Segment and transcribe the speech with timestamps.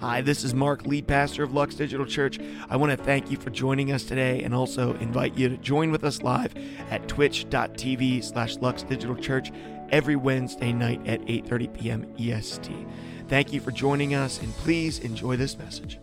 [0.00, 2.38] Hi, this is Mark, lead pastor of Lux Digital Church.
[2.70, 5.90] I want to thank you for joining us today and also invite you to join
[5.92, 6.54] with us live
[6.88, 9.52] at twitch.tv slash Lux Digital Church
[9.90, 12.14] every Wednesday night at 8.30 p.m.
[12.18, 12.72] EST.
[13.28, 15.98] Thank you for joining us and please enjoy this message.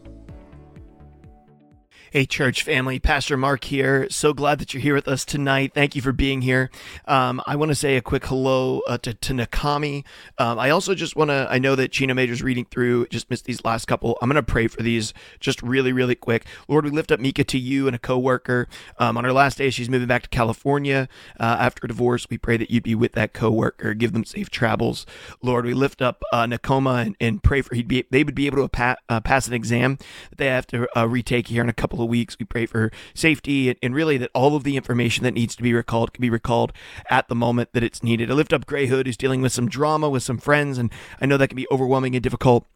[2.10, 4.08] Hey, church family, Pastor Mark here.
[4.10, 5.74] So glad that you're here with us tonight.
[5.74, 6.70] Thank you for being here.
[7.06, 10.06] Um, I want to say a quick hello uh, to, to Nakami.
[10.38, 13.44] Um, I also just want to, I know that Gina Major's reading through, just missed
[13.44, 14.18] these last couple.
[14.22, 16.46] I'm going to pray for these just really, really quick.
[16.70, 18.70] Lord, we lift up Mika to you and a coworker.
[18.98, 21.10] Um, on her last day, she's moving back to California
[21.42, 22.26] uh, after divorce.
[22.30, 25.06] We pray that you'd be with that coworker, give them safe travels.
[25.42, 28.46] Lord, we lift up uh, Nakoma and, and pray for he'd be, they would be
[28.46, 29.98] able to pa- uh, pass an exam
[30.30, 32.38] that they have to uh, retake here in a couple couple of weeks.
[32.40, 35.64] We pray for safety and, and, really that all of the information that needs to
[35.64, 36.72] be recalled can be recalled
[37.10, 38.30] at the moment that it's needed.
[38.30, 41.26] I lift up Gray Hood, who's dealing with some drama with some friends, and I
[41.26, 42.68] know that can be overwhelming and difficult.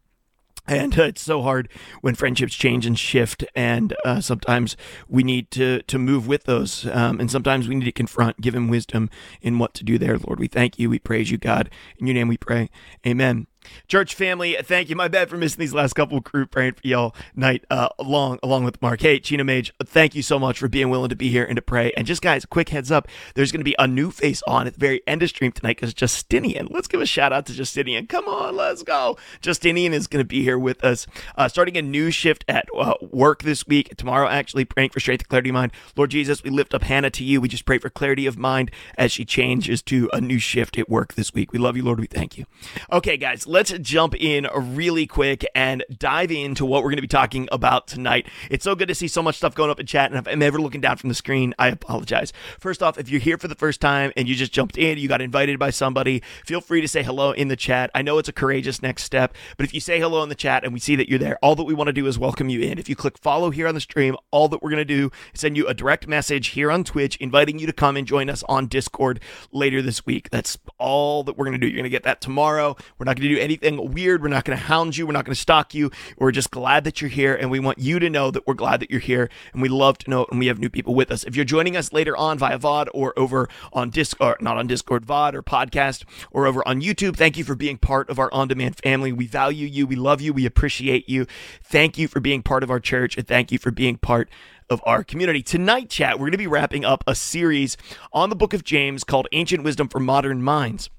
[0.67, 1.69] And uh, it's so hard
[2.01, 4.75] when friendships change and shift, and uh, sometimes
[5.07, 8.55] we need to to move with those, um, and sometimes we need to confront, give
[8.55, 9.09] him wisdom
[9.41, 10.17] in what to do there.
[10.17, 11.69] Lord, we thank you, we praise you, God.
[11.99, 12.69] In your name, we pray.
[13.05, 13.47] Amen.
[13.87, 14.95] Church family, thank you.
[14.95, 18.63] My bad for missing these last couple crew praying for y'all night uh, along along
[18.63, 19.01] with Mark.
[19.01, 21.61] Hey, China Mage, thank you so much for being willing to be here and to
[21.61, 21.91] pray.
[21.97, 24.73] And just guys, quick heads up, there's going to be a new face on at
[24.73, 26.67] the very end of stream tonight because Justinian.
[26.71, 28.07] Let's give a shout out to Justinian.
[28.07, 29.17] Come on, let's go.
[29.41, 31.05] Justinian is going to be here with us,
[31.37, 33.95] uh, starting a new shift at uh, work this week.
[33.97, 35.71] Tomorrow, actually praying for strength, clarity of mind.
[35.95, 37.41] Lord Jesus, we lift up Hannah to you.
[37.41, 40.89] We just pray for clarity of mind as she changes to a new shift at
[40.89, 41.51] work this week.
[41.51, 41.99] We love you, Lord.
[41.99, 42.45] We thank you.
[42.91, 47.07] Okay, guys let's jump in really quick and dive into what we're going to be
[47.07, 48.25] talking about tonight.
[48.49, 50.41] It's so good to see so much stuff going up in chat, and if I'm
[50.41, 52.31] ever looking down from the screen, I apologize.
[52.61, 55.09] First off, if you're here for the first time and you just jumped in, you
[55.09, 57.91] got invited by somebody, feel free to say hello in the chat.
[57.93, 60.63] I know it's a courageous next step, but if you say hello in the chat
[60.63, 62.61] and we see that you're there, all that we want to do is welcome you
[62.61, 62.79] in.
[62.79, 65.41] If you click follow here on the stream, all that we're going to do is
[65.41, 68.43] send you a direct message here on Twitch inviting you to come and join us
[68.43, 69.19] on Discord
[69.51, 70.29] later this week.
[70.29, 71.67] That's all that we're going to do.
[71.67, 72.77] You're going to get that tomorrow.
[72.97, 74.21] We're not going to do anything weird.
[74.21, 75.05] We're not going to hound you.
[75.05, 75.91] We're not going to stalk you.
[76.17, 78.79] We're just glad that you're here, and we want you to know that we're glad
[78.79, 81.23] that you're here, and we love to know, and we have new people with us.
[81.23, 85.05] If you're joining us later on via VOD or over on Discord, not on Discord,
[85.05, 88.77] VOD or podcast, or over on YouTube, thank you for being part of our on-demand
[88.77, 89.11] family.
[89.11, 89.87] We value you.
[89.87, 90.33] We love you.
[90.33, 91.25] We appreciate you.
[91.63, 94.29] Thank you for being part of our church, and thank you for being part
[94.69, 95.43] of our community.
[95.43, 97.75] Tonight, chat, we're going to be wrapping up a series
[98.13, 100.89] on the book of James called Ancient Wisdom for Modern Minds.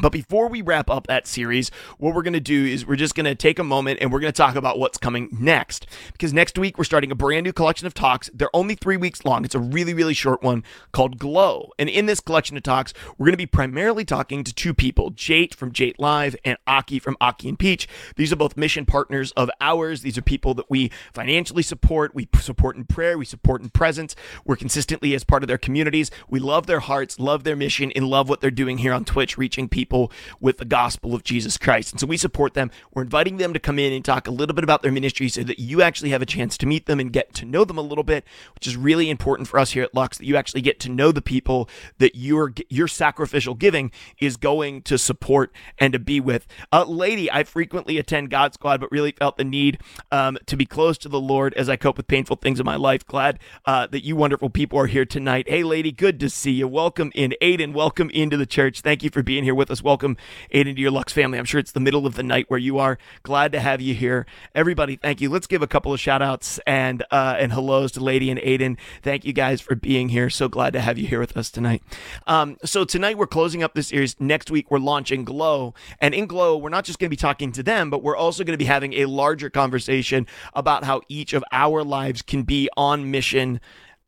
[0.00, 3.14] But before we wrap up that series, what we're going to do is we're just
[3.14, 5.86] going to take a moment and we're going to talk about what's coming next.
[6.12, 8.30] Because next week, we're starting a brand new collection of talks.
[8.32, 9.44] They're only three weeks long.
[9.44, 11.72] It's a really, really short one called Glow.
[11.78, 15.10] And in this collection of talks, we're going to be primarily talking to two people
[15.10, 17.88] Jate from Jate Live and Aki from Aki and Peach.
[18.14, 20.02] These are both mission partners of ours.
[20.02, 24.14] These are people that we financially support, we support in prayer, we support in presence.
[24.44, 26.10] We're consistently as part of their communities.
[26.28, 29.36] We love their hearts, love their mission, and love what they're doing here on Twitch,
[29.36, 31.92] reaching people people with the gospel of Jesus Christ.
[31.92, 32.70] And so we support them.
[32.92, 35.42] We're inviting them to come in and talk a little bit about their ministry so
[35.44, 37.82] that you actually have a chance to meet them and get to know them a
[37.82, 40.78] little bit, which is really important for us here at Lux that you actually get
[40.80, 45.98] to know the people that your your sacrificial giving is going to support and to
[45.98, 46.46] be with.
[46.70, 49.80] Uh, lady, I frequently attend God Squad, but really felt the need
[50.12, 52.76] um, to be close to the Lord as I cope with painful things in my
[52.76, 53.06] life.
[53.06, 55.48] Glad uh, that you wonderful people are here tonight.
[55.48, 56.68] Hey, lady, good to see you.
[56.68, 57.72] Welcome in, Aiden.
[57.72, 58.82] Welcome into the church.
[58.82, 59.82] Thank you for being here with us us.
[59.82, 60.16] Welcome,
[60.52, 61.38] Aiden, to your Lux family.
[61.38, 62.98] I'm sure it's the middle of the night where you are.
[63.22, 64.26] Glad to have you here.
[64.54, 65.30] Everybody, thank you.
[65.30, 68.76] Let's give a couple of shout outs and, uh, and hellos to Lady and Aiden.
[69.02, 70.30] Thank you guys for being here.
[70.30, 71.82] So glad to have you here with us tonight.
[72.26, 74.18] Um, so tonight we're closing up this series.
[74.20, 75.74] Next week we're launching Glow.
[76.00, 78.44] And in Glow, we're not just going to be talking to them, but we're also
[78.44, 82.68] going to be having a larger conversation about how each of our lives can be
[82.76, 83.60] on mission,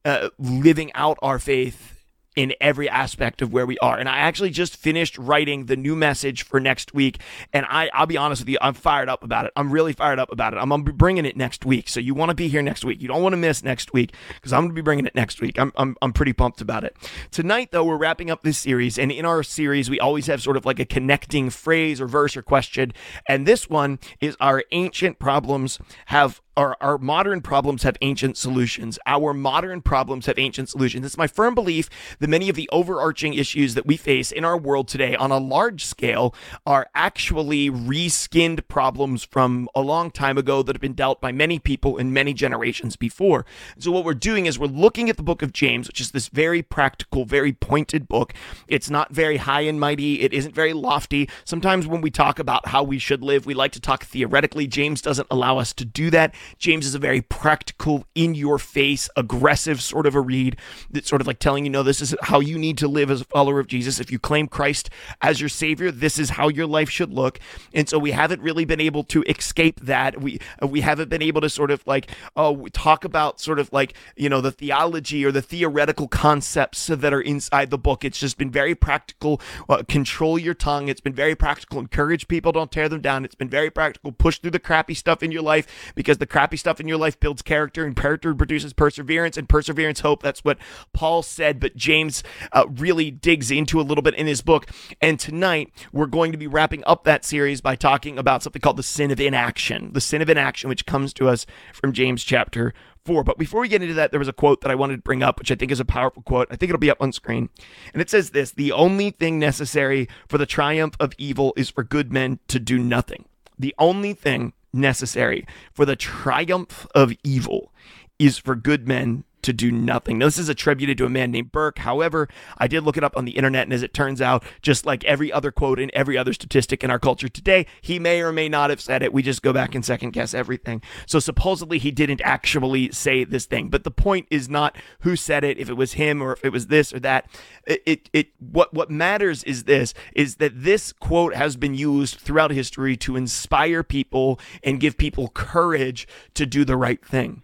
[0.05, 2.00] uh, living out our faith
[2.37, 3.99] in every aspect of where we are.
[3.99, 7.21] And I actually just finished writing the new message for next week.
[7.53, 9.53] And I, I'll be honest with you, I'm fired up about it.
[9.57, 10.59] I'm really fired up about it.
[10.59, 11.89] I'm be bringing it next week.
[11.89, 13.03] So you want to be here next week.
[13.03, 15.41] You don't want to miss next week because I'm going to be bringing it next
[15.41, 15.59] week.
[15.59, 16.97] I'm, I'm, I'm pretty pumped about it.
[17.33, 18.97] Tonight, though, we're wrapping up this series.
[18.99, 22.37] And in our series, we always have sort of like a connecting phrase or verse
[22.37, 22.93] or question.
[23.29, 28.99] And this one is our ancient problems have our, our modern problems have ancient solutions.
[29.07, 31.07] Our modern problems have ancient solutions.
[31.07, 34.59] It's my firm belief that many of the overarching issues that we face in our
[34.59, 36.35] world today on a large scale
[36.67, 41.59] are actually reskinned problems from a long time ago that have been dealt by many
[41.59, 43.47] people in many generations before.
[43.79, 46.29] So, what we're doing is we're looking at the book of James, which is this
[46.29, 48.35] very practical, very pointed book.
[48.69, 51.27] It's not very high and mighty, it isn't very lofty.
[51.43, 54.67] Sometimes when we talk about how we should live, we like to talk theoretically.
[54.67, 56.35] James doesn't allow us to do that.
[56.59, 60.57] James is a very practical, in your face, aggressive sort of a read
[60.91, 63.21] that's sort of like telling you, no, this is how you need to live as
[63.21, 64.01] a follower of Jesus.
[64.01, 67.39] If you claim Christ as your Savior, this is how your life should look.
[67.73, 70.21] And so we haven't really been able to escape that.
[70.21, 73.95] We we haven't been able to sort of like oh talk about sort of like
[74.17, 78.05] you know the theology or the theoretical concepts that are inside the book.
[78.05, 79.41] It's just been very practical.
[79.69, 80.89] Uh, control your tongue.
[80.89, 81.79] It's been very practical.
[81.79, 82.53] Encourage people.
[82.53, 83.25] Don't tear them down.
[83.25, 84.13] It's been very practical.
[84.13, 87.21] Push through the crappy stuff in your life because the crappy stuff in your life
[87.21, 90.23] builds character and character produces perseverance and perseverance hope.
[90.23, 90.59] That's what
[90.95, 92.23] Paul said, but James
[92.53, 94.71] uh, really digs into a little bit in his book.
[95.01, 98.79] And tonight we're going to be wrapping up that series by talking about something called
[98.79, 99.93] the sin of inaction.
[99.93, 101.45] The sin of inaction, which comes to us
[101.75, 102.73] from James chapter
[103.05, 103.25] 4.
[103.25, 105.23] But before we get into that, there was a quote that I wanted to bring
[105.23, 106.49] up, which I think is a powerful quote.
[106.51, 107.49] I think it'll be up on screen.
[107.93, 111.83] And it says this The only thing necessary for the triumph of evil is for
[111.83, 113.25] good men to do nothing.
[113.59, 115.47] The only thing necessary.
[115.73, 117.73] For the triumph of evil
[118.19, 120.19] is for good men to do nothing.
[120.19, 121.79] Now, this is attributed to a man named Burke.
[121.79, 122.29] However,
[122.59, 125.05] I did look it up on the internet, and as it turns out, just like
[125.05, 128.49] every other quote and every other statistic in our culture today, he may or may
[128.49, 129.13] not have said it.
[129.13, 130.83] We just go back and second guess everything.
[131.07, 133.69] So supposedly he didn't actually say this thing.
[133.69, 136.53] But the point is not who said it, if it was him or if it
[136.53, 137.29] was this or that.
[137.67, 142.19] It, it, it what what matters is this is that this quote has been used
[142.19, 147.43] throughout history to inspire people and give people courage to do the right thing.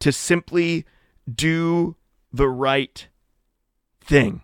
[0.00, 0.84] To simply
[1.34, 1.96] do
[2.32, 3.08] the right
[4.00, 4.42] thing.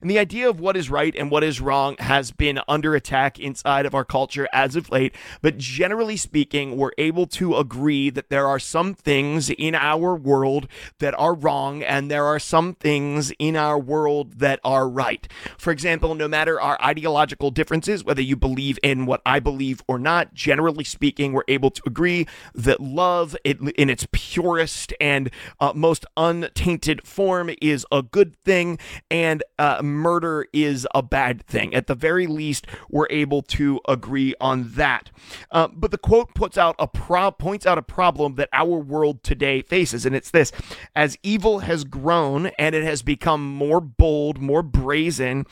[0.00, 3.38] And the idea of what is right and what is wrong has been under attack
[3.38, 5.14] inside of our culture as of late.
[5.42, 10.68] But generally speaking, we're able to agree that there are some things in our world
[10.98, 15.26] that are wrong and there are some things in our world that are right.
[15.58, 19.98] For example, no matter our ideological differences, whether you believe in what I believe or
[19.98, 25.30] not, generally speaking, we're able to agree that love in its purest and
[25.60, 28.78] uh, most untainted form is a good thing.
[29.10, 31.74] And uh, murder is a bad thing.
[31.74, 35.10] At the very least, we're able to agree on that.
[35.50, 39.22] Uh, but the quote puts out a pro- points out a problem that our world
[39.22, 40.52] today faces, and it's this:
[40.94, 45.46] as evil has grown and it has become more bold, more brazen,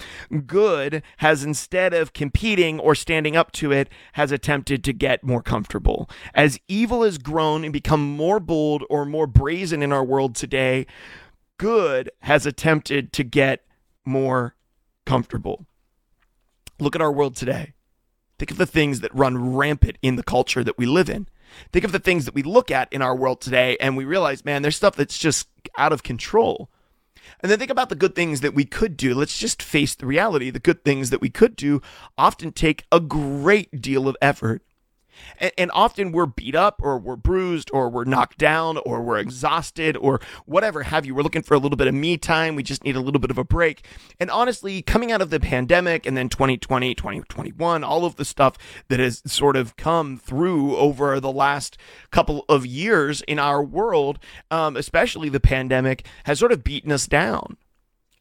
[0.46, 5.42] good has instead of competing or standing up to it, has attempted to get more
[5.42, 6.08] comfortable.
[6.34, 10.86] As evil has grown and become more bold or more brazen in our world today,
[11.58, 13.62] good has attempted to get
[14.08, 14.56] more
[15.06, 15.66] comfortable.
[16.81, 17.75] Look at our world today.
[18.38, 21.28] Think of the things that run rampant in the culture that we live in.
[21.72, 24.44] Think of the things that we look at in our world today and we realize,
[24.44, 26.70] man, there's stuff that's just out of control.
[27.40, 29.14] And then think about the good things that we could do.
[29.14, 30.50] Let's just face the reality.
[30.50, 31.82] The good things that we could do
[32.16, 34.62] often take a great deal of effort
[35.38, 39.19] and, and often we're beat up or we're bruised or we're knocked down or we're
[39.19, 41.15] exhausted or whatever have you.
[41.15, 42.55] We're looking for a little bit of me time.
[42.55, 43.85] We just need a little bit of a break.
[44.20, 48.56] And honestly, coming out of the pandemic and then 2020, 2021, all of the stuff
[48.88, 51.79] that has sort of come through over the last
[52.11, 54.19] couple of years in our world,
[54.50, 57.56] um, especially the pandemic, has sort of beaten us down.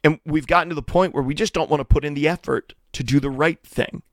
[0.04, 2.28] And we've gotten to the point where we just don't want to put in the
[2.28, 4.04] effort to do the right thing.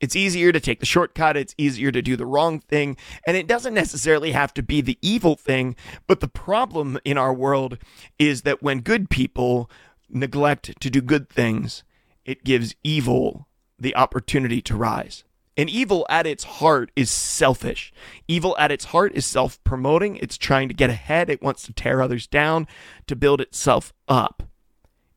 [0.00, 1.36] It's easier to take the shortcut.
[1.36, 2.96] It's easier to do the wrong thing.
[3.26, 5.76] And it doesn't necessarily have to be the evil thing.
[6.06, 7.78] But the problem in our world
[8.18, 9.70] is that when good people
[10.08, 11.82] neglect to do good things,
[12.24, 15.24] it gives evil the opportunity to rise.
[15.56, 17.92] And evil at its heart is selfish.
[18.28, 20.16] Evil at its heart is self promoting.
[20.16, 21.30] It's trying to get ahead.
[21.30, 22.66] It wants to tear others down
[23.06, 24.42] to build itself up.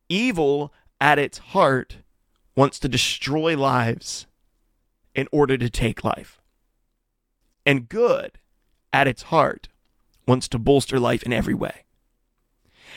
[0.07, 1.97] Evil at its heart
[2.55, 4.27] wants to destroy lives
[5.19, 6.39] in order to take life.
[7.65, 8.39] And good,
[8.93, 9.67] at its heart,
[10.25, 11.83] wants to bolster life in every way.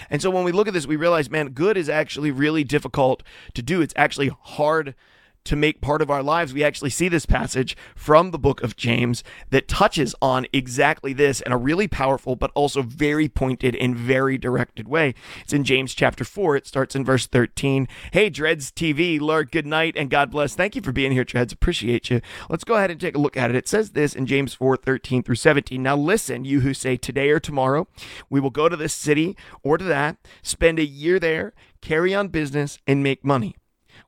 [0.09, 3.23] And so when we look at this, we realize, man, good is actually really difficult
[3.55, 3.81] to do.
[3.81, 4.95] It's actually hard
[5.45, 8.77] to make part of our lives, we actually see this passage from the book of
[8.77, 13.97] James that touches on exactly this in a really powerful, but also very pointed and
[13.97, 15.15] very directed way.
[15.43, 16.57] It's in James chapter 4.
[16.57, 17.89] It starts in verse 13.
[18.13, 20.55] Hey, Dreads TV, Lord, good night and God bless.
[20.55, 21.53] Thank you for being here, Dreads.
[21.53, 22.21] Appreciate you.
[22.49, 23.57] Let's go ahead and take a look at it.
[23.57, 25.83] It says this in James 4 13 through 17.
[25.83, 27.89] Now, listen, you who say today or tomorrow,
[28.31, 32.29] we will go to this city or to that, spend a year there, carry on
[32.29, 33.57] business, and make money.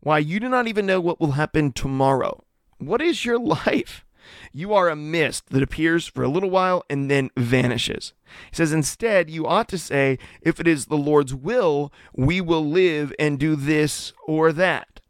[0.01, 2.45] Why, you do not even know what will happen tomorrow.
[2.79, 4.05] What is your life?
[4.53, 8.15] You are a mist that appears for a little while and then vanishes.
[8.51, 12.65] He says, instead, you ought to say, if it is the Lord's will, we will
[12.65, 15.01] live and do this or that.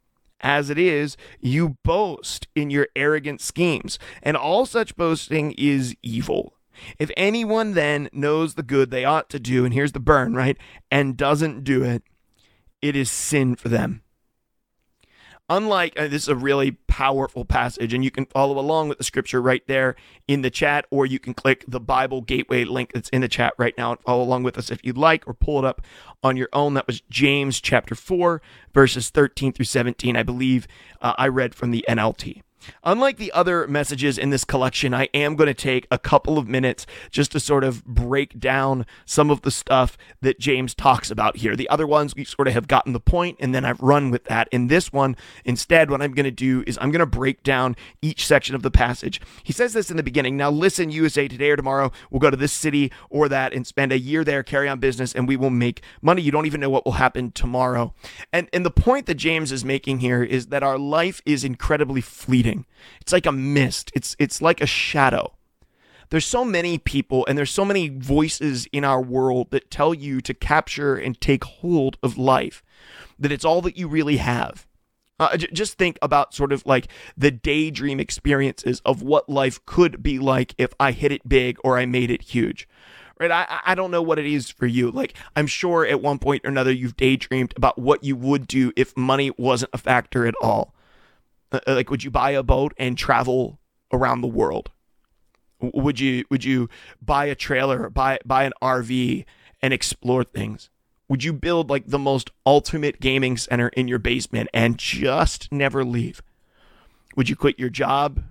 [0.40, 6.54] As it is, you boast in your arrogant schemes, and all such boasting is evil.
[6.98, 10.58] If anyone then knows the good they ought to do, and here's the burn, right,
[10.90, 12.02] and doesn't do it,
[12.82, 14.03] it is sin for them
[15.48, 19.04] unlike uh, this is a really powerful passage and you can follow along with the
[19.04, 19.94] scripture right there
[20.26, 23.52] in the chat or you can click the bible gateway link that's in the chat
[23.58, 25.82] right now and follow along with us if you'd like or pull it up
[26.22, 26.74] on your own.
[26.74, 28.40] That was james chapter 4
[28.72, 30.66] verses 13 through 17 i believe
[31.02, 32.42] uh, i read from the nlt
[32.82, 36.48] Unlike the other messages in this collection, I am going to take a couple of
[36.48, 41.38] minutes just to sort of break down some of the stuff that James talks about
[41.38, 41.56] here.
[41.56, 44.24] The other ones, we sort of have gotten the point, and then I've run with
[44.24, 44.48] that.
[44.52, 47.76] In this one, instead, what I'm going to do is I'm going to break down
[48.02, 49.20] each section of the passage.
[49.42, 52.20] He says this in the beginning Now, listen, you who say, today or tomorrow, we'll
[52.20, 55.28] go to this city or that and spend a year there, carry on business, and
[55.28, 56.22] we will make money.
[56.22, 57.94] You don't even know what will happen tomorrow.
[58.32, 62.00] And, and the point that James is making here is that our life is incredibly
[62.00, 62.53] fleeting.
[63.00, 63.90] It's like a mist.
[63.94, 65.34] It's it's like a shadow.
[66.10, 70.20] There's so many people and there's so many voices in our world that tell you
[70.20, 72.62] to capture and take hold of life
[73.18, 74.66] that it's all that you really have.
[75.18, 80.02] Uh, j- just think about sort of like the daydream experiences of what life could
[80.02, 82.68] be like if I hit it big or I made it huge.
[83.20, 83.30] Right?
[83.30, 84.90] I, I don't know what it is for you.
[84.90, 88.72] Like, I'm sure at one point or another you've daydreamed about what you would do
[88.74, 90.74] if money wasn't a factor at all.
[91.54, 93.60] Uh, uh, like, would you buy a boat and travel
[93.92, 94.70] around the world?
[95.60, 96.68] Would you would you
[97.00, 99.24] buy a trailer, buy buy an RV
[99.62, 100.68] and explore things?
[101.08, 105.84] Would you build like the most ultimate gaming center in your basement and just never
[105.84, 106.22] leave?
[107.14, 108.24] Would you quit your job?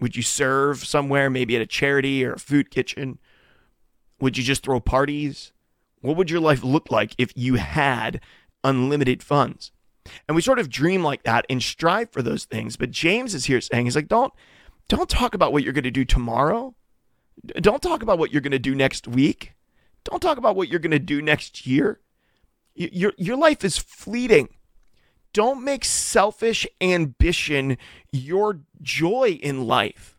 [0.00, 3.18] Would you serve somewhere, maybe at a charity or a food kitchen?
[4.20, 5.52] Would you just throw parties?
[6.00, 8.20] What would your life look like if you had
[8.62, 9.72] unlimited funds?
[10.26, 12.76] And we sort of dream like that and strive for those things.
[12.76, 14.32] But James is here saying, he's like, don't
[14.88, 16.74] don't talk about what you're going to do tomorrow.
[17.60, 19.52] Don't talk about what you're going to do next week.
[20.04, 22.00] Don't talk about what you're going to do next year.
[22.74, 24.48] Your your life is fleeting.
[25.32, 27.76] Don't make selfish ambition
[28.10, 30.17] your joy in life.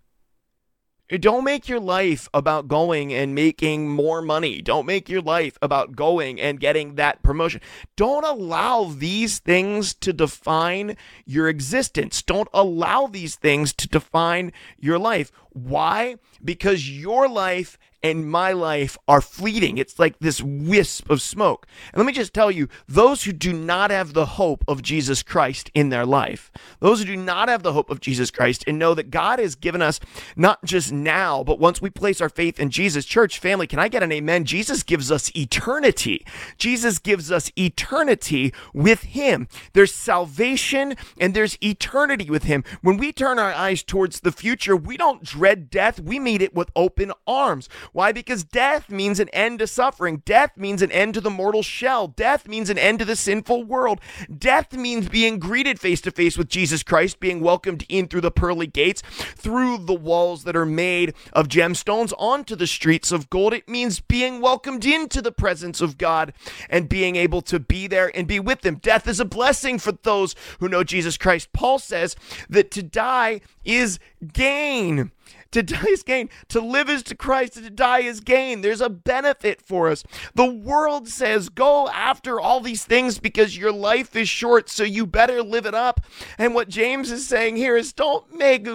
[1.18, 4.62] Don't make your life about going and making more money.
[4.62, 7.62] Don't make your life about going and getting that promotion.
[7.96, 12.22] Don't allow these things to define your existence.
[12.22, 15.32] Don't allow these things to define your life.
[15.54, 16.18] Why?
[16.44, 19.78] Because your life and my life are fleeting.
[19.78, 21.68] It's like this wisp of smoke.
[21.92, 25.22] And let me just tell you those who do not have the hope of Jesus
[25.22, 28.80] Christ in their life, those who do not have the hope of Jesus Christ and
[28.80, 30.00] know that God has given us
[30.36, 33.90] not just now, but once we place our faith in Jesus, church family, can I
[33.90, 34.46] get an amen?
[34.46, 36.26] Jesus gives us eternity.
[36.58, 39.48] Jesus gives us eternity with Him.
[39.74, 42.64] There's salvation and there's eternity with Him.
[42.82, 46.54] When we turn our eyes towards the future, we don't dread death, we meet it
[46.54, 47.70] with open arms.
[47.94, 48.12] Why?
[48.12, 50.22] Because death means an end to suffering.
[50.26, 52.10] Death means an end to the mortal shell.
[52.10, 54.02] Death means an end to the sinful world.
[54.38, 58.32] Death means being greeted face to face with Jesus Christ, being welcomed in through the
[58.32, 63.54] pearly gates, through the walls that are made of gemstones, onto the streets of gold.
[63.54, 66.34] It means being welcomed into the presence of God
[66.70, 68.76] and being able to be there and be with Him.
[68.76, 71.54] Death is a blessing for those who know Jesus Christ.
[71.54, 72.18] Paul says
[72.50, 73.40] that to die
[73.70, 74.00] is
[74.34, 75.12] gain.
[75.52, 76.30] To die is gain.
[76.50, 77.54] To live is to Christ.
[77.54, 78.62] To die is gain.
[78.62, 80.04] There's a benefit for us.
[80.36, 85.06] The world says go after all these things because your life is short, so you
[85.06, 86.02] better live it up.
[86.38, 88.68] And what James is saying here is don't make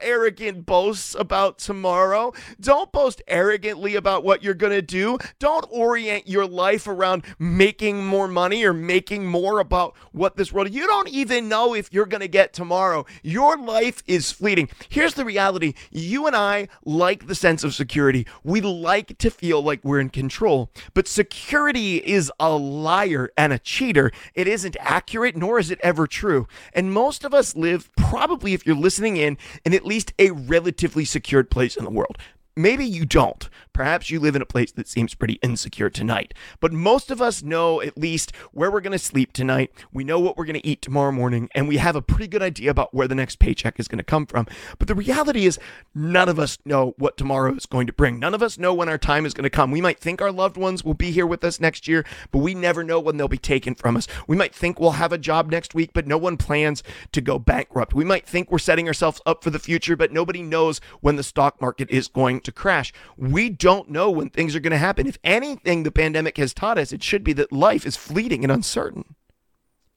[0.00, 2.32] arrogant boasts about tomorrow.
[2.60, 5.18] Don't boast arrogantly about what you're going to do.
[5.38, 10.72] Don't orient your life around making more money or making more about what this world.
[10.72, 13.06] You don't even know if you're going to get tomorrow.
[13.22, 14.68] Your life is fleeting.
[14.88, 15.74] Here's the reality.
[15.90, 18.26] You you and I like the sense of security.
[18.42, 20.70] We like to feel like we're in control.
[20.94, 24.10] But security is a liar and a cheater.
[24.32, 26.48] It isn't accurate, nor is it ever true.
[26.72, 31.04] And most of us live, probably if you're listening in, in at least a relatively
[31.04, 32.16] secured place in the world.
[32.56, 33.46] Maybe you don't.
[33.76, 36.32] Perhaps you live in a place that seems pretty insecure tonight.
[36.60, 39.70] But most of us know at least where we're going to sleep tonight.
[39.92, 42.40] We know what we're going to eat tomorrow morning, and we have a pretty good
[42.40, 44.46] idea about where the next paycheck is going to come from.
[44.78, 45.58] But the reality is,
[45.94, 48.18] none of us know what tomorrow is going to bring.
[48.18, 49.70] None of us know when our time is going to come.
[49.70, 52.54] We might think our loved ones will be here with us next year, but we
[52.54, 54.08] never know when they'll be taken from us.
[54.26, 57.38] We might think we'll have a job next week, but no one plans to go
[57.38, 57.92] bankrupt.
[57.92, 61.22] We might think we're setting ourselves up for the future, but nobody knows when the
[61.22, 62.94] stock market is going to crash.
[63.18, 63.50] We
[63.90, 65.08] know when things are going to happen.
[65.08, 68.52] If anything the pandemic has taught us, it should be that life is fleeting and
[68.52, 69.16] uncertain.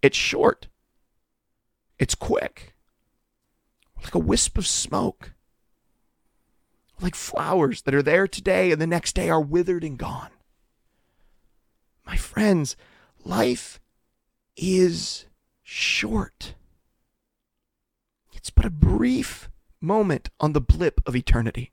[0.01, 0.67] It's short.
[1.99, 2.73] It's quick.
[4.03, 5.33] Like a wisp of smoke.
[6.99, 10.31] Like flowers that are there today and the next day are withered and gone.
[12.07, 12.75] My friends,
[13.23, 13.79] life
[14.57, 15.25] is
[15.61, 16.55] short.
[18.33, 19.47] It's but a brief
[19.79, 21.71] moment on the blip of eternity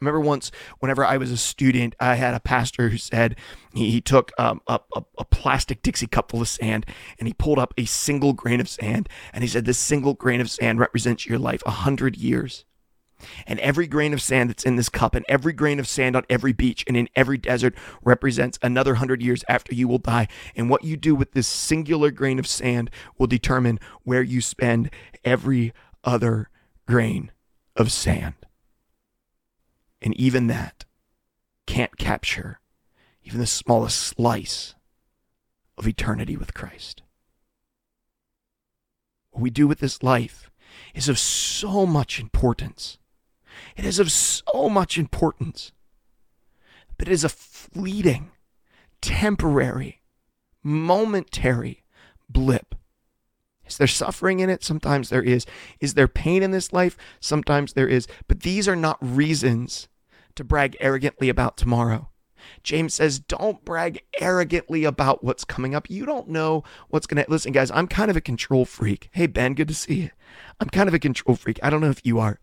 [0.00, 3.36] remember once, whenever I was a student, I had a pastor who said
[3.74, 6.86] he, he took um, a, a, a, plastic Dixie cup full of sand
[7.18, 9.08] and he pulled up a single grain of sand.
[9.32, 12.64] And he said, This single grain of sand represents your life, a hundred years.
[13.46, 16.24] And every grain of sand that's in this cup, and every grain of sand on
[16.30, 20.28] every beach and in every desert represents another hundred years after you will die.
[20.56, 24.90] And what you do with this singular grain of sand will determine where you spend
[25.24, 26.48] every other
[26.86, 27.30] grain
[27.76, 28.34] of sand.
[30.02, 30.84] And even that
[31.66, 32.60] can't capture
[33.22, 34.74] even the smallest slice
[35.76, 37.02] of eternity with Christ.
[39.30, 40.50] What we do with this life
[40.94, 42.98] is of so much importance.
[43.76, 45.72] It is of so much importance.
[46.96, 48.30] But it is a fleeting,
[49.00, 50.02] temporary,
[50.62, 51.84] momentary
[52.28, 52.74] blip.
[53.66, 54.64] Is there suffering in it?
[54.64, 55.46] Sometimes there is.
[55.78, 56.96] Is there pain in this life?
[57.20, 58.08] Sometimes there is.
[58.26, 59.88] But these are not reasons
[60.34, 62.10] to brag arrogantly about tomorrow.
[62.62, 65.90] James says, don't brag arrogantly about what's coming up.
[65.90, 67.30] You don't know what's going to.
[67.30, 69.10] Listen, guys, I'm kind of a control freak.
[69.12, 70.10] Hey, Ben, good to see you.
[70.58, 71.58] I'm kind of a control freak.
[71.62, 72.40] I don't know if you are.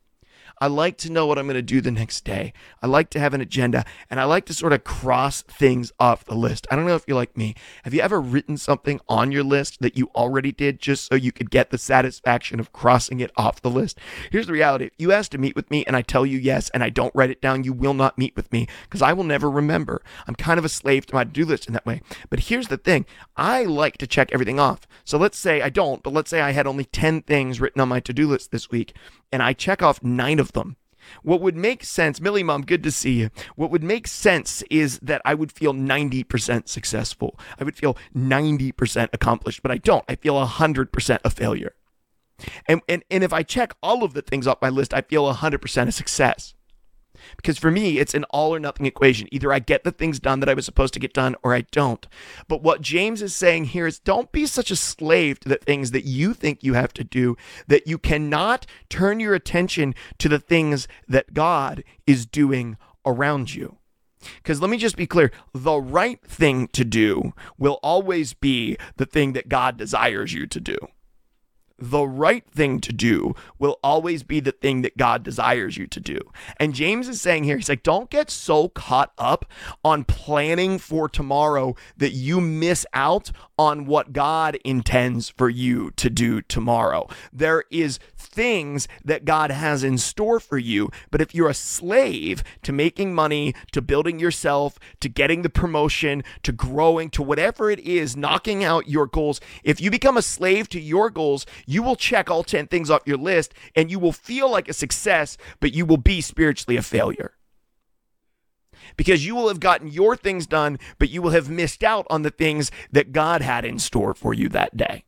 [0.59, 2.53] I like to know what I'm going to do the next day.
[2.81, 6.25] I like to have an agenda and I like to sort of cross things off
[6.25, 6.65] the list.
[6.71, 7.55] I don't know if you're like me.
[7.83, 11.31] Have you ever written something on your list that you already did just so you
[11.31, 13.99] could get the satisfaction of crossing it off the list?
[14.31, 14.85] Here's the reality.
[14.85, 17.13] If you ask to meet with me and I tell you yes and I don't
[17.13, 20.01] write it down, you will not meet with me because I will never remember.
[20.27, 22.01] I'm kind of a slave to my to do list in that way.
[22.29, 24.87] But here's the thing I like to check everything off.
[25.05, 27.89] So let's say I don't, but let's say I had only 10 things written on
[27.89, 28.93] my to do list this week
[29.31, 30.77] and I check off nine of them.
[31.23, 33.29] What would make sense, Millie Mom, good to see you.
[33.55, 37.39] What would make sense is that I would feel 90% successful.
[37.59, 40.05] I would feel 90% accomplished, but I don't.
[40.07, 41.75] I feel 100% a failure.
[42.67, 45.31] And, and, and if I check all of the things off my list, I feel
[45.33, 46.53] 100% a success.
[47.35, 49.27] Because for me, it's an all or nothing equation.
[49.31, 51.61] Either I get the things done that I was supposed to get done or I
[51.71, 52.05] don't.
[52.47, 55.91] But what James is saying here is don't be such a slave to the things
[55.91, 60.39] that you think you have to do that you cannot turn your attention to the
[60.39, 63.77] things that God is doing around you.
[64.37, 69.05] Because let me just be clear the right thing to do will always be the
[69.05, 70.77] thing that God desires you to do
[71.79, 75.99] the right thing to do will always be the thing that God desires you to
[75.99, 76.19] do.
[76.59, 79.45] And James is saying here, he's like, don't get so caught up
[79.83, 86.09] on planning for tomorrow that you miss out on what God intends for you to
[86.09, 87.07] do tomorrow.
[87.33, 92.43] There is things that God has in store for you, but if you're a slave
[92.63, 97.79] to making money, to building yourself, to getting the promotion, to growing, to whatever it
[97.79, 101.95] is, knocking out your goals, if you become a slave to your goals, you will
[101.95, 105.73] check all 10 things off your list and you will feel like a success, but
[105.73, 107.33] you will be spiritually a failure
[108.95, 112.21] because you will have gotten your things done, but you will have missed out on
[112.21, 115.03] the things that God had in store for you that day.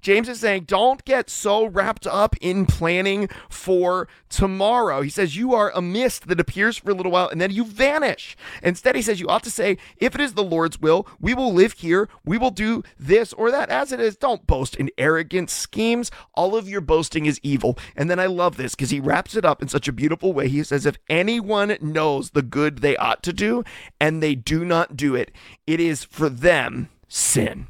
[0.00, 5.02] James is saying, don't get so wrapped up in planning for tomorrow.
[5.02, 7.64] He says, you are a mist that appears for a little while and then you
[7.64, 8.36] vanish.
[8.62, 11.52] Instead, he says, you ought to say, if it is the Lord's will, we will
[11.52, 13.68] live here, we will do this or that.
[13.68, 16.10] As it is, don't boast in arrogant schemes.
[16.34, 17.78] All of your boasting is evil.
[17.96, 20.48] And then I love this because he wraps it up in such a beautiful way.
[20.48, 23.64] He says, if anyone knows the good they ought to do
[24.00, 25.32] and they do not do it,
[25.66, 27.66] it is for them sin.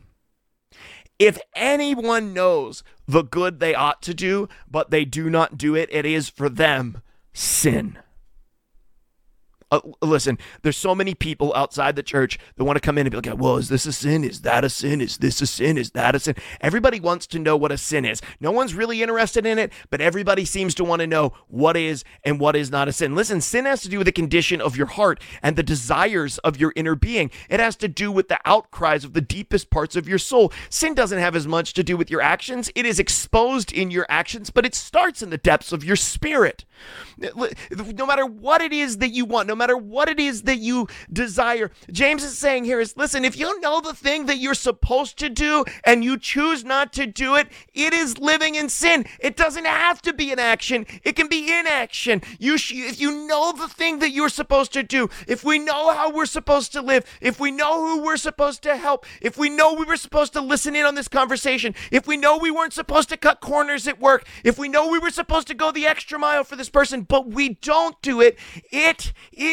[1.18, 5.88] If anyone knows the good they ought to do, but they do not do it,
[5.92, 7.00] it is for them
[7.33, 7.98] sin.
[9.72, 13.11] Uh, listen, there's so many people outside the church that want to come in and
[13.11, 14.22] be like, well, is this a sin?
[14.22, 15.00] Is that a sin?
[15.00, 15.76] Is this a sin?
[15.76, 16.37] Is that a sin?
[16.61, 18.22] Everybody wants to know what a sin is.
[18.38, 22.05] No one's really interested in it, but everybody seems to want to know what is
[22.22, 23.16] and what is not a sin.
[23.16, 26.61] Listen, sin has to do with the condition of your heart and the desires of
[26.61, 27.33] your inner being.
[27.50, 30.52] It has to do with the outcries of the deepest parts of your soul.
[30.70, 34.07] Sin doesn't have as much to do with your actions, it is exposed in your
[34.09, 36.64] actions, but it starts in the depths of your spirit.
[37.18, 40.88] No matter what it is that you want, no matter what it is that you
[41.12, 45.19] desire, James is saying here is listen, if you know the thing that you're supposed
[45.19, 49.07] to do and you choose not to do it, it is living in sin.
[49.21, 52.23] It doesn't have to be an action, it can be inaction.
[52.38, 55.92] You sh- if you know the thing that you're supposed to do, if we know
[55.92, 59.49] how we're supposed to live, if we know who we're supposed to help, if we
[59.49, 62.73] know we were supposed to listen in on this conversation, if we know we weren't
[62.73, 65.87] supposed to cut corners at work, if we know we were supposed to go the
[65.87, 68.38] extra mile for this person, but we don't do it,
[68.71, 69.45] it is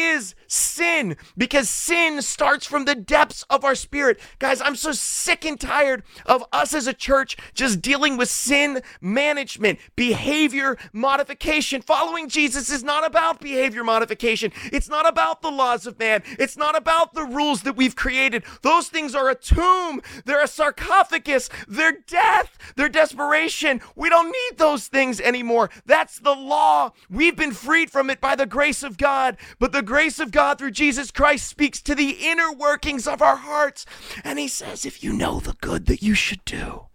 [0.46, 4.20] sin because sin starts from the depths of our spirit.
[4.38, 8.82] Guys, I'm so sick and tired of us as a church just dealing with sin
[9.00, 11.82] management, behavior modification.
[11.82, 16.56] Following Jesus is not about behavior modification, it's not about the laws of man, it's
[16.56, 18.44] not about the rules that we've created.
[18.62, 23.80] Those things are a tomb, they're a sarcophagus, they're death, they're desperation.
[23.94, 25.70] We don't need those things anymore.
[25.86, 26.92] That's the law.
[27.10, 30.58] We've been freed from it by the grace of God, but the grace of God
[30.58, 33.86] through Jesus Christ speaks to the inner workings of our hearts.
[34.24, 36.86] And He says, if you know the good that you should do,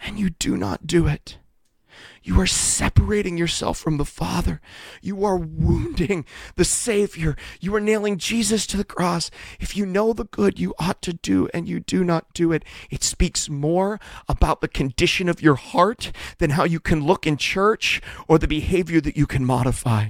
[0.00, 1.38] and you do not do it,
[2.22, 4.60] you are separating yourself from the Father.
[5.00, 6.24] You are wounding
[6.56, 7.36] the Savior.
[7.60, 9.30] You are nailing Jesus to the cross.
[9.60, 12.64] If you know the good you ought to do and you do not do it,
[12.90, 17.36] it speaks more about the condition of your heart than how you can look in
[17.36, 20.08] church or the behavior that you can modify.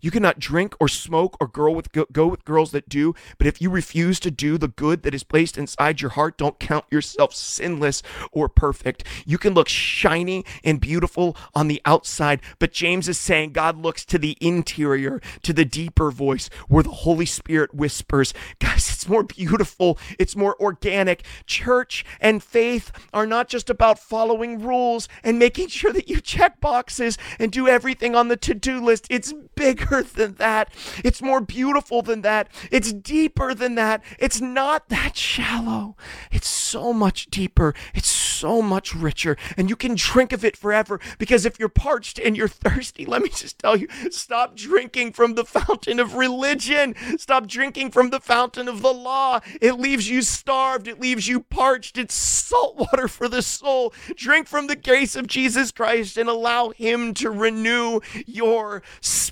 [0.00, 3.60] You cannot drink or smoke or girl with go, with girls that do, but if
[3.60, 7.34] you refuse to do the good that is placed inside your heart, don't count yourself
[7.34, 9.04] sinless or perfect.
[9.26, 14.04] You can look shiny and beautiful on the outside, but James is saying God looks
[14.06, 18.32] to the interior, to the deeper voice where the Holy Spirit whispers.
[18.58, 21.24] Guys, it's more beautiful, it's more organic.
[21.46, 26.60] Church and faith are not just about following rules and making sure that you check
[26.60, 29.06] boxes and do everything on the to-do list.
[29.10, 30.72] It's big bigger than that.
[31.04, 32.48] It's more beautiful than that.
[32.70, 34.02] It's deeper than that.
[34.18, 35.96] It's not that shallow.
[36.30, 37.74] It's so much deeper.
[37.94, 39.36] It's so much richer.
[39.56, 43.22] And you can drink of it forever because if you're parched and you're thirsty, let
[43.22, 46.94] me just tell you stop drinking from the fountain of religion.
[47.18, 49.40] Stop drinking from the fountain of the law.
[49.60, 50.88] It leaves you starved.
[50.88, 51.98] It leaves you parched.
[51.98, 53.92] It's salt water for the soul.
[54.14, 58.82] Drink from the grace of Jesus Christ and allow Him to renew your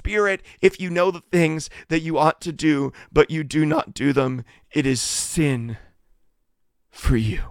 [0.06, 3.92] spirit if you know the things that you ought to do, but you do not
[3.92, 4.44] do them.
[4.70, 5.78] It is sin
[6.90, 7.42] for you.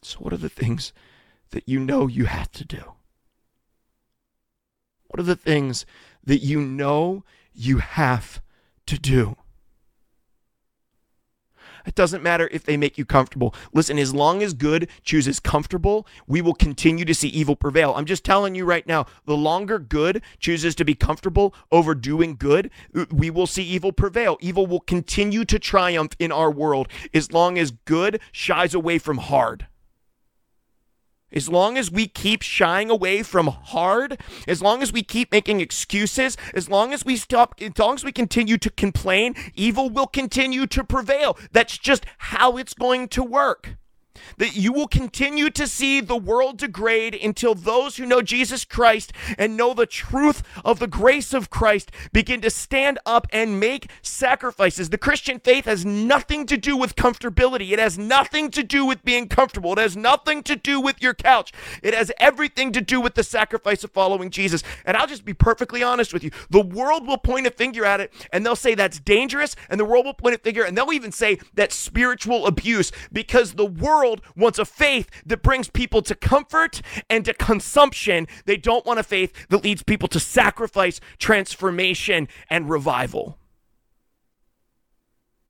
[0.00, 0.94] So, what are the things
[1.50, 2.94] that you know you have to do?
[5.08, 5.84] What are the things
[6.24, 8.40] that you know you have
[8.86, 9.36] to do?
[11.86, 13.54] It doesn't matter if they make you comfortable.
[13.72, 17.94] Listen, as long as good chooses comfortable, we will continue to see evil prevail.
[17.96, 22.36] I'm just telling you right now, the longer good chooses to be comfortable over doing
[22.36, 22.70] good,
[23.10, 24.36] we will see evil prevail.
[24.40, 29.18] Evil will continue to triumph in our world as long as good shies away from
[29.18, 29.66] hard.
[31.32, 35.60] As long as we keep shying away from hard, as long as we keep making
[35.60, 40.06] excuses, as long as we stop, as long as we continue to complain, evil will
[40.06, 41.38] continue to prevail.
[41.52, 43.76] That's just how it's going to work
[44.38, 49.12] that you will continue to see the world degrade until those who know Jesus Christ
[49.38, 53.90] and know the truth of the grace of Christ begin to stand up and make
[54.02, 54.90] sacrifices.
[54.90, 59.04] The Christian faith has nothing to do with comfortability, it has nothing to do with
[59.04, 61.52] being comfortable, it has nothing to do with your couch.
[61.82, 64.62] It has everything to do with the sacrifice of following Jesus.
[64.84, 68.00] And I'll just be perfectly honest with you the world will point a finger at
[68.00, 70.92] it and they'll say that's dangerous, and the world will point a finger and they'll
[70.92, 76.02] even say that's spiritual abuse because the world world wants a faith that brings people
[76.02, 78.26] to comfort and to consumption.
[78.46, 83.38] They don't want a faith that leads people to sacrifice, transformation, and revival.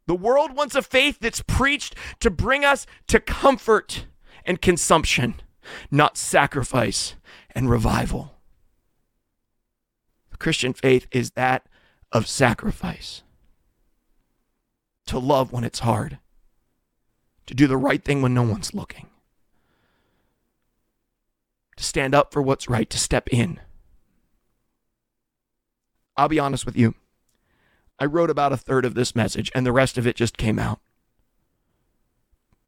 [0.07, 4.07] The world wants a faith that's preached to bring us to comfort
[4.45, 5.41] and consumption,
[5.91, 7.15] not sacrifice
[7.55, 8.35] and revival.
[10.31, 11.67] The Christian faith is that
[12.11, 13.23] of sacrifice.
[15.07, 16.19] To love when it's hard,
[17.47, 19.09] to do the right thing when no one's looking,
[21.77, 23.61] to stand up for what's right, to step in
[26.17, 26.95] I'll be honest with you.
[27.99, 30.59] I wrote about a third of this message, and the rest of it just came
[30.59, 30.81] out.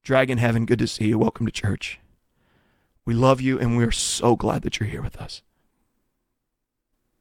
[0.02, 1.18] Dragon Heaven, good to see you.
[1.18, 1.98] Welcome to church.
[3.04, 5.42] We love you, and we're so glad that you're here with us.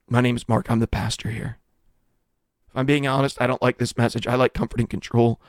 [0.10, 0.70] My name is Mark.
[0.70, 1.58] I'm the pastor here.
[2.70, 4.28] If I'm being honest, I don't like this message.
[4.28, 5.42] I like comfort and control.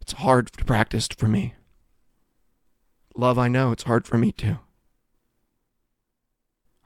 [0.00, 1.54] It's hard to practice for me.
[3.14, 4.58] Love, I know, it's hard for me too.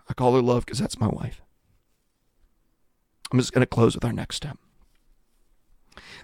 [0.08, 1.42] I call her love because that's my wife.
[3.30, 4.58] I'm just going to close with our next step.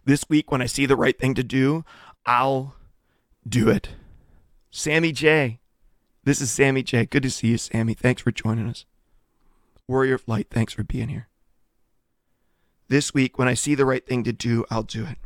[0.04, 1.84] This week, when I see the right thing to do,
[2.26, 2.74] I'll
[3.46, 3.90] do it.
[4.70, 5.60] Sammy J.
[6.24, 7.06] This is Sammy J.
[7.06, 7.94] Good to see you, Sammy.
[7.94, 8.84] Thanks for joining us.
[9.86, 11.28] Warrior of Light, thanks for being here.
[12.88, 15.18] This week, when I see the right thing to do, I'll do it.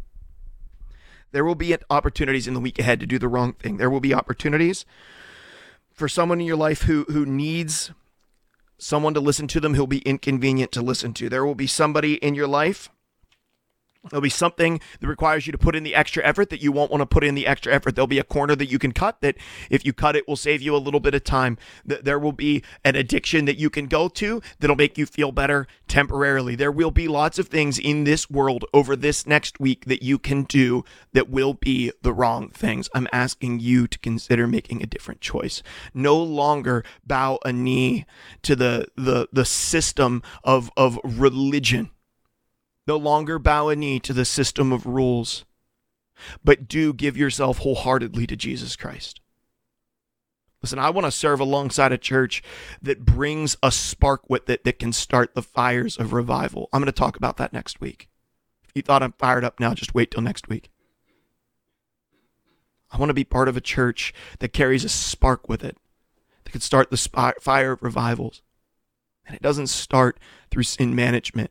[1.33, 3.79] There will be opportunities in the week ahead to do the wrong thing.
[3.79, 4.85] There will be opportunities
[5.93, 7.91] for someone in your life who who needs
[8.79, 11.29] someone to listen to them who'll be inconvenient to listen to.
[11.29, 12.91] There will be somebody in your life
[14.11, 16.91] There'll be something that requires you to put in the extra effort that you won't
[16.91, 17.95] want to put in the extra effort.
[17.95, 19.37] There'll be a corner that you can cut that
[19.71, 21.57] if you cut it will save you a little bit of time.
[21.85, 25.69] There will be an addiction that you can go to that'll make you feel better
[25.87, 26.57] temporarily.
[26.57, 30.19] There will be lots of things in this world over this next week that you
[30.19, 32.89] can do that will be the wrong things.
[32.95, 35.63] I'm asking you to consider making a different choice.
[35.95, 38.05] No longer bow a knee
[38.43, 41.91] to the the the system of of religion
[42.87, 45.45] no longer bow a knee to the system of rules,
[46.45, 49.21] but do give yourself wholeheartedly to Jesus Christ.
[50.63, 52.43] Listen, I want to serve alongside a church
[52.81, 56.69] that brings a spark with it that can start the fires of revival.
[56.73, 58.09] I'm going to talk about that next week.
[58.65, 60.71] If you thought I'm fired up now, just wait till next week.
[62.93, 65.77] I want to be part of a church that carries a spark with it
[66.45, 68.43] that can start the fire of revivals.
[69.27, 71.51] And it doesn't start through sin management.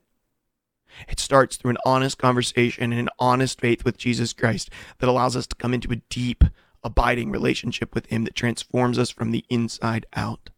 [1.08, 5.36] It starts through an honest conversation and an honest faith with Jesus Christ that allows
[5.36, 6.44] us to come into a deep,
[6.84, 10.50] abiding relationship with Him that transforms us from the inside out.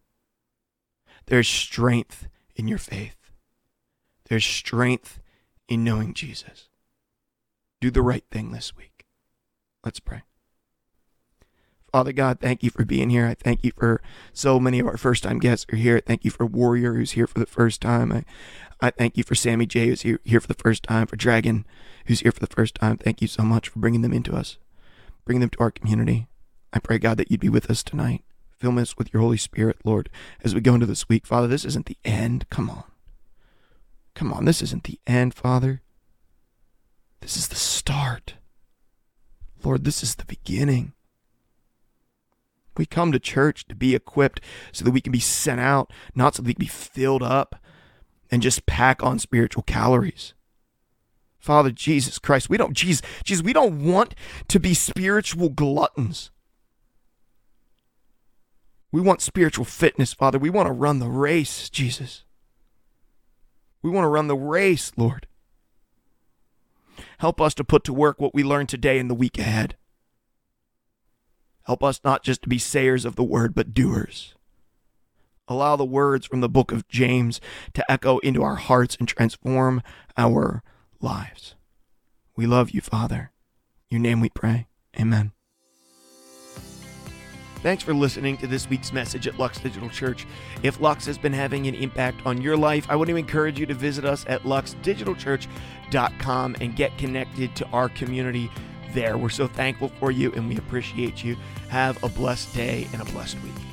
[1.28, 3.32] There's strength in your faith,
[4.30, 5.19] there's strength
[5.67, 6.69] in knowing Jesus.
[7.82, 9.06] Do the right thing this week.
[9.84, 10.24] Let's pray.
[11.93, 13.27] Father God, thank you for being here.
[13.27, 14.01] I thank you for
[14.34, 15.99] so many of our first time guests are here.
[15.99, 18.12] Thank you for Warrior who's here for the first time.
[18.12, 18.25] I,
[18.82, 21.67] I thank you for Sammy J, who's here, here for the first time, for Dragon,
[22.08, 22.97] who's here for the first time.
[22.97, 24.58] Thank you so much for bringing them into us,
[25.23, 26.25] bringing them to our community.
[26.73, 28.23] I pray, God, that you'd be with us tonight.
[28.58, 30.10] Fill us with your Holy Spirit, Lord,
[30.43, 31.27] as we go into this week.
[31.27, 32.49] Father, this isn't the end.
[32.49, 32.86] Come on.
[34.15, 35.84] Come on, this isn't the end, Father.
[37.21, 38.34] This is the start.
[39.63, 40.93] Lord, this is the beginning.
[42.77, 46.36] We come to church to be equipped so that we can be sent out, not
[46.36, 47.55] so that we can be filled up
[48.31, 50.33] and just pack on spiritual calories.
[51.38, 54.15] Father Jesus Christ, we don't Jesus, Jesus, we don't want
[54.47, 56.31] to be spiritual gluttons.
[58.93, 60.39] We want spiritual fitness, Father.
[60.39, 62.23] We want to run the race, Jesus.
[63.81, 65.27] We want to run the race, Lord.
[67.17, 69.75] Help us to put to work what we learned today in the week ahead.
[71.63, 74.36] Help us not just to be sayers of the word, but doers.
[75.47, 77.41] Allow the words from the book of James
[77.73, 79.82] to echo into our hearts and transform
[80.17, 80.63] our
[81.02, 81.56] lives.
[82.36, 83.32] We love you, Father.
[83.89, 84.67] In your name we pray.
[84.99, 85.32] Amen.
[87.63, 90.28] Thanks for listening to this week's message at Lux Digital Church.
[90.63, 93.65] If Lux has been having an impact on your life, I want to encourage you
[93.67, 98.52] to visit us at luxdigitalchurch.com and get connected to our community
[98.93, 99.17] there.
[99.17, 101.36] We're so thankful for you and we appreciate you.
[101.69, 103.72] Have a blessed day and a blessed week.